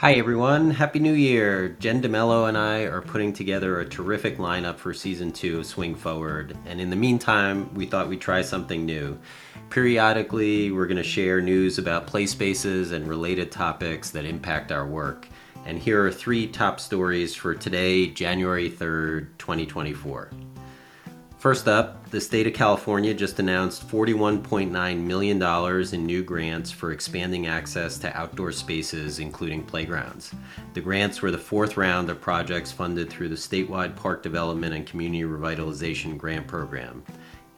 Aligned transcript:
Hi, 0.00 0.12
everyone. 0.12 0.70
Happy 0.70 1.00
New 1.00 1.14
Year. 1.14 1.70
Jen 1.70 2.00
DeMelo 2.00 2.48
and 2.48 2.56
I 2.56 2.82
are 2.82 3.02
putting 3.02 3.32
together 3.32 3.80
a 3.80 3.84
terrific 3.84 4.38
lineup 4.38 4.76
for 4.76 4.94
season 4.94 5.32
two 5.32 5.58
of 5.58 5.66
Swing 5.66 5.96
Forward. 5.96 6.56
And 6.66 6.80
in 6.80 6.88
the 6.88 6.94
meantime, 6.94 7.74
we 7.74 7.84
thought 7.84 8.08
we'd 8.08 8.20
try 8.20 8.42
something 8.42 8.86
new. 8.86 9.18
Periodically, 9.70 10.70
we're 10.70 10.86
going 10.86 10.98
to 10.98 11.02
share 11.02 11.40
news 11.40 11.78
about 11.78 12.06
play 12.06 12.26
spaces 12.26 12.92
and 12.92 13.08
related 13.08 13.50
topics 13.50 14.10
that 14.10 14.24
impact 14.24 14.70
our 14.70 14.86
work. 14.86 15.26
And 15.66 15.80
here 15.80 16.06
are 16.06 16.12
three 16.12 16.46
top 16.46 16.78
stories 16.78 17.34
for 17.34 17.56
today, 17.56 18.06
January 18.06 18.70
3rd, 18.70 19.26
2024. 19.38 20.30
First 21.38 21.68
up, 21.68 22.10
the 22.10 22.20
state 22.20 22.48
of 22.48 22.52
California 22.52 23.14
just 23.14 23.38
announced 23.38 23.86
$41.9 23.86 25.00
million 25.00 25.94
in 25.94 26.06
new 26.06 26.24
grants 26.24 26.72
for 26.72 26.90
expanding 26.90 27.46
access 27.46 27.96
to 27.98 28.16
outdoor 28.16 28.50
spaces, 28.50 29.20
including 29.20 29.62
playgrounds. 29.62 30.34
The 30.74 30.80
grants 30.80 31.22
were 31.22 31.30
the 31.30 31.38
fourth 31.38 31.76
round 31.76 32.10
of 32.10 32.20
projects 32.20 32.72
funded 32.72 33.08
through 33.08 33.28
the 33.28 33.36
statewide 33.36 33.94
Park 33.94 34.24
Development 34.24 34.74
and 34.74 34.84
Community 34.84 35.22
Revitalization 35.22 36.18
Grant 36.18 36.48
Program. 36.48 37.04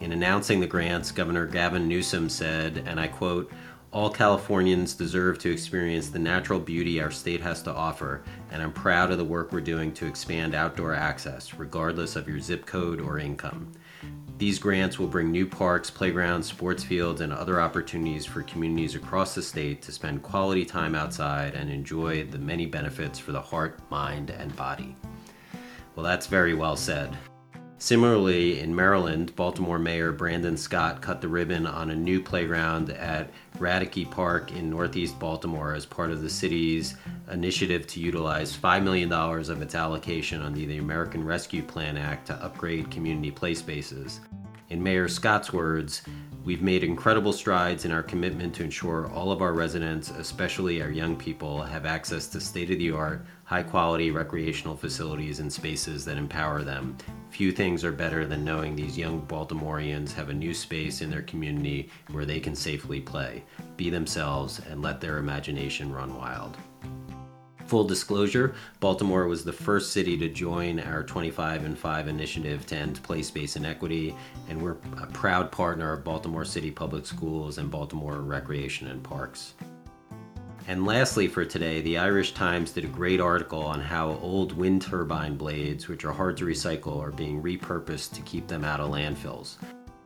In 0.01 0.13
announcing 0.13 0.61
the 0.61 0.67
grants, 0.67 1.11
Governor 1.11 1.47
Gavin 1.47 1.89
Newsom 1.89 2.29
said, 2.29 2.85
and 2.87 3.01
I 3.01 3.07
quote, 3.07 3.51
all 3.93 4.11
Californians 4.11 4.95
deserve 4.95 5.39
to 5.39 5.51
experience 5.51 6.09
the 6.09 6.19
natural 6.19 6.61
beauty 6.61 7.01
our 7.01 7.11
state 7.11 7.41
has 7.41 7.61
to 7.63 7.75
offer, 7.75 8.23
and 8.53 8.63
I'm 8.63 8.73
proud 8.73 9.11
of 9.11 9.19
the 9.19 9.25
work 9.25 9.51
we're 9.51 9.61
doing 9.61 9.93
to 9.95 10.07
expand 10.07 10.55
outdoor 10.55 10.95
access, 10.95 11.55
regardless 11.55 12.15
of 12.15 12.29
your 12.29 12.39
zip 12.39 12.67
code 12.67 13.01
or 13.01 13.19
income. 13.19 13.73
These 14.39 14.61
grants 14.61 14.99
will 14.99 15.09
bring 15.09 15.33
new 15.33 15.45
parks, 15.45 15.91
playgrounds, 15.91 16.47
sports 16.47 16.85
fields, 16.85 17.21
and 17.21 17.33
other 17.33 17.61
opportunities 17.61 18.25
for 18.25 18.43
communities 18.45 18.95
across 18.95 19.35
the 19.35 19.43
state 19.43 19.83
to 19.83 19.93
spend 19.93 20.23
quality 20.23 20.65
time 20.65 20.95
outside 20.95 21.55
and 21.55 21.69
enjoy 21.69 22.25
the 22.25 22.39
many 22.39 22.67
benefits 22.67 23.19
for 23.19 23.33
the 23.33 23.43
heart, 23.43 23.81
mind, 23.91 24.31
and 24.31 24.55
body. 24.55 24.95
Well, 25.97 26.05
that's 26.05 26.29
very 26.29 26.55
well 26.55 26.77
said. 26.77 27.15
Similarly, 27.83 28.61
in 28.61 28.77
Maryland, 28.77 29.35
Baltimore 29.37 29.79
Mayor 29.79 30.13
Brandon 30.13 30.59
Scott 30.59 31.01
cut 31.01 31.23
the 31.23 31.29
ribbon 31.29 31.67
on 31.67 31.89
a 31.89 31.97
new 31.97 32.21
playground 32.21 32.91
at 32.91 33.31
Radke 33.57 34.11
Park 34.11 34.53
in 34.53 34.69
Northeast 34.69 35.19
Baltimore 35.19 35.73
as 35.73 35.87
part 35.87 36.11
of 36.11 36.21
the 36.21 36.29
city's 36.29 36.97
initiative 37.33 37.87
to 37.87 37.99
utilize 37.99 38.55
$5 38.55 38.85
million 38.85 39.11
of 39.11 39.63
its 39.63 39.75
allocation 39.75 40.43
under 40.43 40.59
the 40.59 40.77
American 40.77 41.25
Rescue 41.25 41.63
Plan 41.63 41.97
Act 41.97 42.27
to 42.27 42.35
upgrade 42.35 42.91
community 42.91 43.31
play 43.31 43.55
spaces. 43.55 44.21
In 44.71 44.83
Mayor 44.83 45.09
Scott's 45.09 45.53
words, 45.53 46.03
We've 46.43 46.63
made 46.63 46.85
incredible 46.85 47.35
strides 47.35 47.85
in 47.85 47.93
our 47.93 48.03
commitment 48.03 48.55
to 48.55 48.65
ensure 48.65 49.11
all 49.13 49.31
of 49.31 49.43
our 49.43 49.53
residents, 49.53 50.11
especially 50.11 50.81
our 50.81 50.91
young 50.91 51.15
people, 51.15 51.61
have 51.61 51.85
access 51.85 52.29
to 52.29 52.41
state 52.41 52.71
of 52.71 52.79
the 52.79 52.93
art, 52.93 53.27
high 53.45 53.63
quality 53.63 54.11
recreational 54.11 54.75
facilities 54.75 55.41
and 55.41 55.53
spaces 55.53 56.03
that 56.07 56.17
empower 56.17 56.63
them. 56.63 56.97
Few 57.29 57.53
things 57.53 57.85
are 57.85 57.93
better 57.93 58.25
than 58.25 58.43
knowing 58.43 58.75
these 58.75 58.97
young 58.97 59.21
Baltimoreans 59.27 60.15
have 60.15 60.31
a 60.31 60.35
new 60.35 60.55
space 60.55 61.03
in 61.03 61.11
their 61.11 61.23
community 61.23 61.91
where 62.11 62.25
they 62.25 62.41
can 62.41 62.57
safely 62.57 63.01
play, 63.01 63.45
be 63.77 63.91
themselves, 63.91 64.63
and 64.71 64.81
let 64.81 64.99
their 64.99 65.19
imagination 65.19 65.93
run 65.93 66.17
wild. 66.17 66.57
Full 67.71 67.85
disclosure, 67.85 68.53
Baltimore 68.81 69.29
was 69.29 69.45
the 69.45 69.53
first 69.53 69.93
city 69.93 70.17
to 70.19 70.29
join 70.29 70.81
our 70.81 71.05
25 71.05 71.65
and 71.65 71.79
5 71.79 72.09
initiative 72.09 72.67
to 72.67 72.75
end 72.75 73.01
play 73.05 73.23
space 73.23 73.55
inequity, 73.55 74.13
and 74.49 74.61
we're 74.61 74.77
a 75.01 75.07
proud 75.13 75.53
partner 75.53 75.93
of 75.93 76.03
Baltimore 76.03 76.45
City 76.45 76.73
Public 76.73 77.07
Schools 77.07 77.59
and 77.59 77.71
Baltimore 77.71 78.23
Recreation 78.23 78.89
and 78.89 79.01
Parks. 79.05 79.55
And 80.67 80.85
lastly, 80.85 81.29
for 81.29 81.45
today, 81.45 81.81
the 81.81 81.97
Irish 81.97 82.35
Times 82.35 82.73
did 82.73 82.85
a 82.85 82.89
great 82.89 83.21
article 83.21 83.63
on 83.63 83.81
how 83.81 84.19
old 84.21 84.53
wind 84.53 84.83
turbine 84.83 85.37
blades, 85.37 85.87
which 85.87 86.05
are 86.05 86.13
hard 86.13 86.37
to 86.39 86.47
recycle, 86.47 87.01
are 87.01 87.13
being 87.13 87.41
repurposed 87.41 88.15
to 88.15 88.23
keep 88.23 88.49
them 88.49 88.65
out 88.65 88.81
of 88.81 88.91
landfills. 88.91 89.59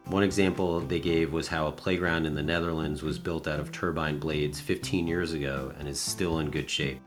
One 0.04 0.22
example 0.22 0.80
they 0.80 1.00
gave 1.00 1.32
was 1.32 1.48
how 1.48 1.68
a 1.68 1.72
playground 1.72 2.26
in 2.26 2.34
the 2.34 2.42
Netherlands 2.42 3.02
was 3.02 3.18
built 3.18 3.48
out 3.48 3.58
of 3.58 3.72
turbine 3.72 4.18
blades 4.18 4.60
15 4.60 5.06
years 5.06 5.32
ago 5.32 5.72
and 5.78 5.88
is 5.88 5.98
still 5.98 6.40
in 6.40 6.50
good 6.50 6.68
shape. 6.68 7.00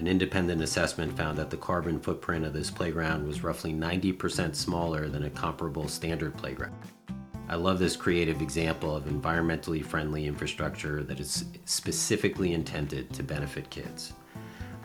An 0.00 0.06
independent 0.06 0.62
assessment 0.62 1.14
found 1.14 1.36
that 1.36 1.50
the 1.50 1.58
carbon 1.58 2.00
footprint 2.00 2.46
of 2.46 2.54
this 2.54 2.70
playground 2.70 3.26
was 3.26 3.44
roughly 3.44 3.74
90% 3.74 4.56
smaller 4.56 5.10
than 5.10 5.24
a 5.24 5.30
comparable 5.30 5.88
standard 5.88 6.34
playground. 6.38 6.74
I 7.50 7.56
love 7.56 7.78
this 7.78 7.96
creative 7.96 8.40
example 8.40 8.96
of 8.96 9.04
environmentally 9.04 9.84
friendly 9.84 10.26
infrastructure 10.26 11.02
that 11.02 11.20
is 11.20 11.44
specifically 11.66 12.54
intended 12.54 13.12
to 13.12 13.22
benefit 13.22 13.68
kids. 13.68 14.14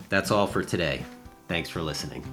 That's 0.09 0.31
all 0.31 0.47
for 0.47 0.63
today. 0.63 1.05
Thanks 1.47 1.69
for 1.69 1.81
listening. 1.81 2.25